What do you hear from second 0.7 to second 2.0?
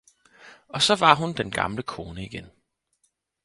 så var hun den gamle